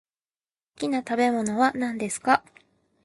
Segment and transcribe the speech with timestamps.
[0.79, 2.43] 好きな食べ物は何ですか？